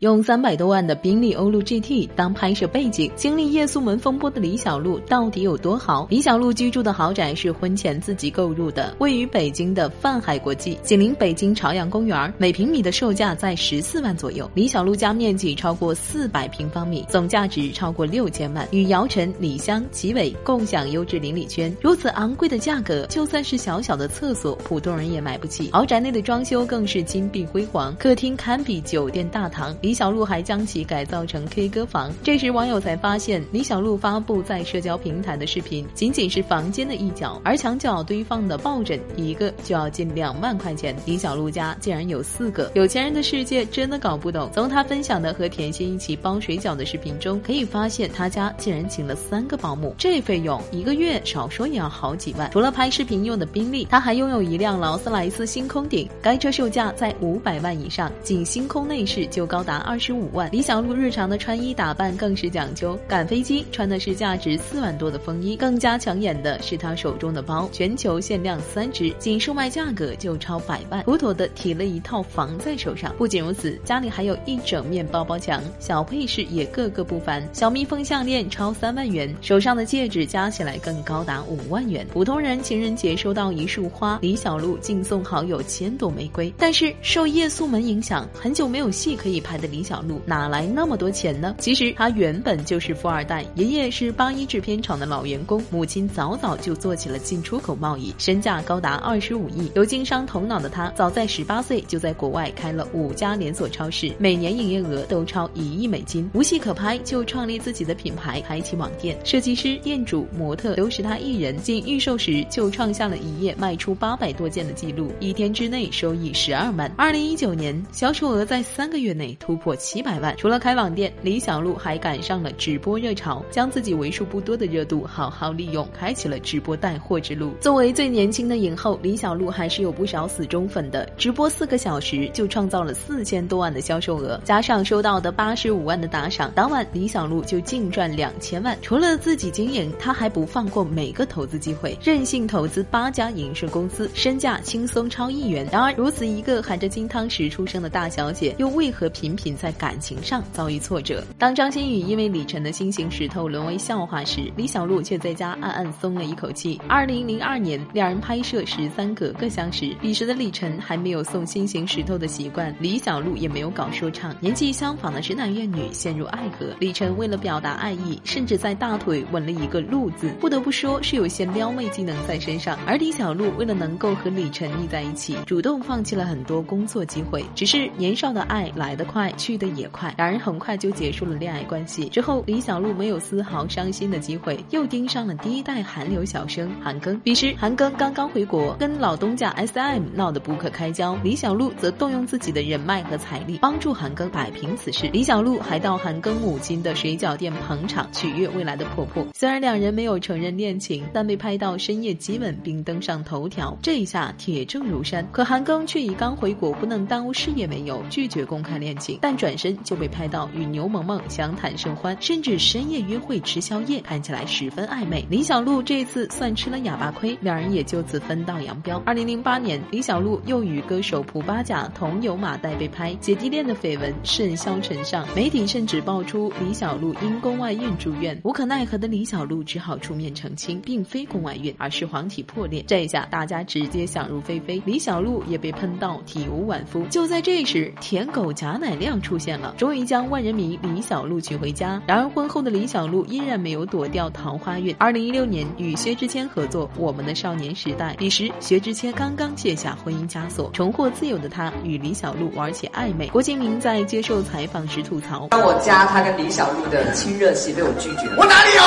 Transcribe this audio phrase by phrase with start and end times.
[0.00, 6.06] 用三百多万的宾利欧陆 GT 当拍摄背景，经历夜宿门风波的李小璐到底有多豪？
[6.10, 14.50] 李小璐居住的豪宅是婚前自己购入的，位于北京的泛海国际，紧邻北京朝阳公园，每平米的售价在十四万左右。
[14.52, 21.74] 李小璐家面积超过四百平方米，总价值超过六千万，与姚晨、李湘、齐伟共享优质邻里圈。
[21.80, 25.70] 如此昂贵的价格，就算是小小的厕所，普通人也买不起。
[25.72, 29.74] 豪宅内的装修更是金碧辉煌，客厅堪比酒店大堂。
[29.86, 40.92] 李小璐还将其改造成 K 歌房，这时网友才发现，李小璐发布在社交平台的视频仅仅是房间的一角，而墙角堆放的抱枕一个就要近两万块钱。
[41.06, 44.50] 李小璐家竟然有四个，有钱人的世界真的搞不懂。
[44.52, 52.50] 从他分享的和甜心一起包水饺的视频中，可以发现他家竟然请了三个保姆，这费用一个月少说也要好几万。
[52.50, 59.75] 除了拍视频用的宾利，他还拥有一辆劳斯莱斯星空顶，该车售价在五百万以上，仅星空内饰就高达。
[59.78, 73.14] 二十五万，李小璐日常的穿衣打扮更是讲究，赶飞机穿的是价值四万多的风衣，更加抢眼的是她手中的包，全球限量三只，仅售卖价格就超百万，妥妥的提了一套房在手上。
[73.18, 82.06] 不仅如此，家里还有一整面包包墙，小配饰也个个不凡，小蜜蜂项链超三万元，手上的戒指加起来更高达五万元。
[82.12, 86.50] 普通人情人节收到一束花，李小璐竟送好友千朵玫瑰。
[86.56, 89.65] 但是受夜宿门影响，很久没有戏可以拍的。
[89.66, 91.54] 李小璐哪来那么多钱呢？
[91.58, 99.70] 其实她原本就是富二代，爷爷是八一制片厂的老员工，母亲早早就做起了进出口贸易，身价高达二十五亿。
[99.74, 106.30] 有经商头脑的她，早在十八岁就在国外开了五家连锁超市，每年营业额都超一亿美金。
[106.32, 109.18] 无戏可拍，就创立自己的品牌，开启网店。
[109.24, 111.56] 设计师、店主、模特都是她一人。
[111.56, 116.92] 仅预售时就创下了一夜卖出八百多件的记录，一天之内收益十二万。
[116.96, 119.55] 二零一九年销售额在三个月内突。
[119.58, 120.36] 破七百万。
[120.36, 127.52] 除了开网店，李小璐还赶上了直播热潮，将自己为数不多的热度好好利用，开启了直播带货之路。
[127.60, 131.08] 作为最年轻的影后，李小璐还是有不少死忠粉的。
[131.16, 138.76] 直播四个小时就创造了四千多万的销售额，加上收到的八十五万的打赏，当晚李小璐就净赚两千万。
[138.82, 145.66] 除了自己经营，她还不放过每个投资机会，任性投资八家影视公司，身价轻松超亿元。
[145.70, 149.45] 然而，如此一个含着金汤匙出生的大小姐，又为何频频？
[149.46, 151.22] 仅在感情上遭遇挫折。
[151.38, 156.80] 当张馨予因为李晨的心形石头沦为笑话时，李小璐却在家暗暗松了一口气。
[156.88, 164.34] 二零零二年，两人拍摄《十三个各相识》，彼时的李晨还没有送心形石头的习惯，李小璐也没有搞说唱。
[164.40, 172.76] 年纪相仿的直男怨女陷入爱河，李晨为了表达爱意，甚至在大腿纹了一个“璐”字，不得不说是有些撩妹技能在身上。
[172.84, 177.44] 而李小璐为了能够和李晨腻在一起，主动放弃了很多工作机会。
[177.54, 179.32] 只是年少的爱来得快。
[179.36, 182.08] 去的也快，两人很快就结束了恋爱关系。
[182.08, 187.20] 之后，李小璐没有丝毫伤心的机会，又盯上了第一代韩流小生韩庚。
[187.20, 191.16] 彼时，韩庚刚刚回国，跟老东家 S.M 闹得不可开交。
[191.22, 195.08] 李小璐则动用自己的人脉和财力，帮助韩庚摆平此事。
[195.12, 199.26] 李小璐还到韩庚母亲的水饺店捧场，取悦未来的婆婆。
[199.34, 205.26] 虽然两人没有承认恋情，但被拍到深夜激吻并登上头条，这一下铁证如山。
[205.32, 209.18] 可韩庚却以刚回国不能耽误事业为由，拒绝公开恋情。
[209.26, 215.26] 但转身就被拍到与牛萌萌相谈甚欢，甚至深夜约会吃宵夜，看起来十分暧昧。
[215.28, 219.02] 李小璐这次算吃了哑巴亏，两人也就此分道扬镳。
[219.04, 228.40] 二零零八年，李小璐又与歌手蒲巴甲同游马代被拍，姐弟恋的绯闻甚嚣尘上，媒体甚至爆出李小璐因宫外孕住院。
[228.44, 232.80] 无可奈何的李小璐只好出面澄清，并非宫外孕，而是黄体破裂。
[232.86, 237.04] 这一下大家直接想入非非，李小璐也被喷到体无完肤。
[237.06, 239.16] 就在这时，舔狗贾乃亮亮。
[239.16, 242.00] 出现了，终于将万人迷李小璐娶回家。
[242.06, 244.94] 然而婚后的李小璐依然没有躲掉桃花运。
[244.98, 253.26] 二零一六年与薛之谦合作《我们的少年时代》，彼时薛之谦刚刚卸下婚姻枷锁，重获自由的他与李小璐玩起暧昧。
[253.28, 258.82] 郭敬明在接受采访时吐槽：“当我加他跟李小璐的亲热戏被我拒绝，我哪里有？”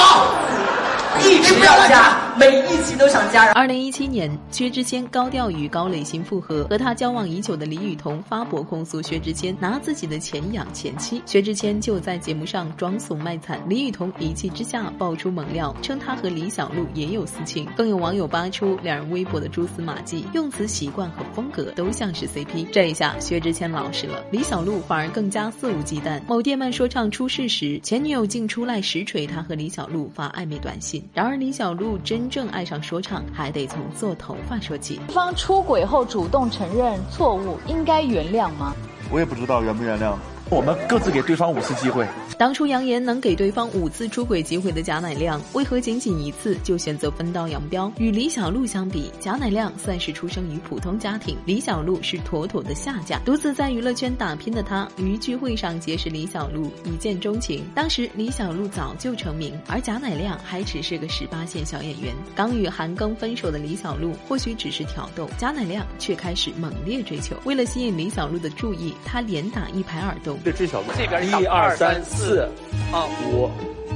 [1.28, 3.52] 一直要加，每一集都想加。
[3.54, 13.62] 二零一七年，薛之谦高调与高磊鑫复合，和他交往已久的李雨桐发博控诉薛之谦拿自己的钱养前妻，薛之谦就在节目上装怂卖惨。
[13.70, 17.66] 李雨桐一气之下爆出猛料，称他和李小璐也有私情。
[17.78, 22.68] 更有网友扒出两人微博的蛛丝马迹，用词习惯和风格都像是 CP。
[22.72, 26.22] 这一下，薛之谦老实了，李小璐反而更加肆无忌惮。
[26.28, 31.08] 某电鳗说唱出事时，前女友竟出来实锤他和李小璐发暧昧短信。
[31.14, 35.00] 然而李小璐真正爱上说唱，还得从做头发说起。
[35.06, 38.74] 对方出轨后主动承认错误，应该原谅吗？
[39.12, 40.16] 我也不知道原不原谅。
[40.52, 42.08] 我们各自给对方五次机会。
[42.36, 47.92] 当初扬言能给对方五次出轨机会的贾乃亮，为何仅仅一次就选择分道扬镳？
[48.00, 53.20] 与李小璐相比，贾乃亮算是出生于普通家庭，李小璐是妥妥的下嫁。
[53.20, 57.64] 独自在娱乐圈打拼的他，于聚会上结识李小璐，一见钟情。
[57.76, 62.12] 当时李小璐早就成名，而贾乃亮还只是个十八线小演员。
[62.34, 67.36] 刚与韩庚分手的李小璐或许只是挑逗，贾乃亮却开始猛烈追求。
[67.44, 70.39] 为了吸引李小璐的注意，他连打一排耳洞。
[70.44, 72.48] 这这小璐，这边一二三四，
[72.92, 73.50] 啊五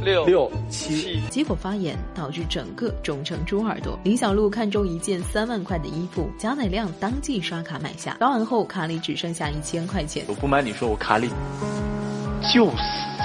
[0.04, 1.22] 六六七。
[1.30, 3.98] 结果发炎，导致整个肿成猪耳朵。
[4.04, 8.18] 李小璐看中一件三万块的衣服，贾乃亮当即刷卡买下。
[8.20, 10.26] 刷完后，卡里只剩下一千块钱。
[10.28, 11.30] 我不瞒你说，我卡里
[12.54, 12.78] 就是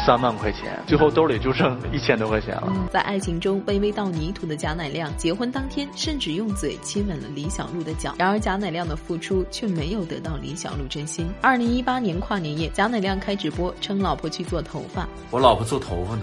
[0.09, 2.73] 三万块钱，最后兜里就剩一千多块钱了。
[2.91, 8.15] 在爱情中卑微到泥土的贾乃亮，结婚当天甚至用嘴亲吻了李小璐的脚。
[8.19, 11.29] 然而贾乃亮的付出却没有得到李小璐真心。
[11.43, 16.23] 二零一八年跨年夜，贾乃亮开直播称老婆去做头发，我老婆做头发呢，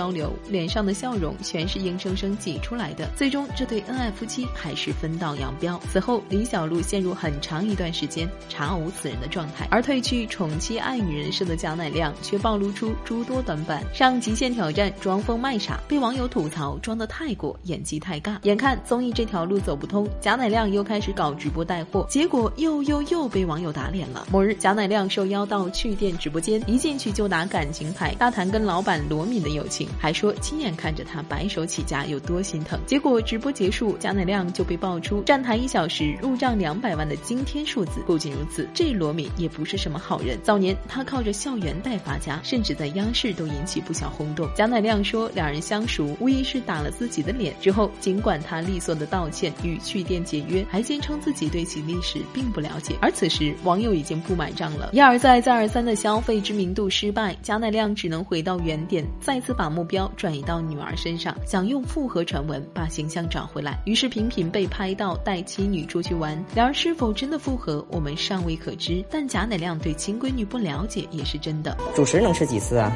[0.01, 3.07] 交流，脸上的笑容全是硬生生挤出来的。
[3.15, 5.79] 最终，这对恩爱夫妻还是分道扬镳。
[5.93, 18.37] 此后，李小璐陷入很长一段时间查无此人的状态，而褪去宠妻爱女人设的贾乃亮却暴露出诸多短板，上极限挑战装疯卖傻，被网友吐槽装得太过，演技太尬。
[18.41, 24.25] 眼看综艺这条路走不通，贾乃亮又开始搞直播带货，结果又又又被网友打脸了。
[24.31, 32.79] 某日，贾乃亮受邀到趣店直播间，一进去就打感情牌，大谈跟老板罗敏的友情，还说亲眼看着他白手起家有多心疼。
[32.85, 38.01] 结果直播结束，贾乃亮就被爆出站台一小时入账两百万的惊天数字。
[38.05, 40.37] 不仅如此，这罗敏也不是什么好人。
[40.43, 44.49] 早年他靠着校园贷发家，甚至在央视都引起不小轰动。
[44.55, 47.53] 贾乃亮说，两人相熟，无疑是打了自己的脸。
[47.61, 52.95] 之后，尽管他利索的道歉，与去店解约，还坚称自己对其历史并不了解。
[53.01, 63.81] 而此时，网友已经不买账了，一而再、再而三的消费知名度失败，贾乃亮只能回到原点，再次把目目标转移到女儿身上，想用复合传闻把形象找回来。
[63.85, 69.03] 于是频频被拍到带妻女出去玩，两人是否真的复合，我们尚未可知。
[69.09, 71.75] 但贾乃亮对亲闺女不了解也是真的。
[71.95, 72.95] 主食能吃几次啊？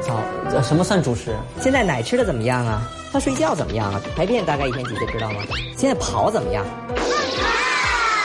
[0.00, 0.22] 早，
[0.52, 1.34] 呃什么算主食？
[1.60, 2.88] 现在奶吃的怎么样啊？
[3.12, 4.00] 他睡觉怎么样啊？
[4.14, 5.40] 排便大概一天几次知道吗？
[5.76, 6.64] 现在跑怎么样？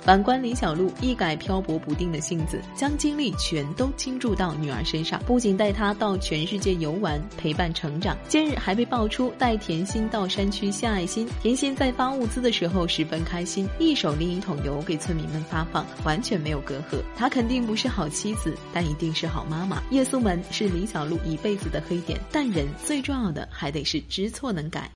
[0.05, 8.15] 反观李小璐，一改漂泊不定的性子，将精力全都倾注到女儿身上，不仅带她到全世界游玩，陪伴成长。
[8.27, 17.01] 近日还被爆出带甜心到山区献爱心，甜心在发物资的时候十分开心，一手拎一桶油给村民们发放，完全没有隔阂。
[17.15, 19.81] 她肯定不是好妻子，但一定是好妈妈。
[19.89, 24.87] 夜宿门是李小璐一辈子的黑点，但人最重要的还得是知错能改。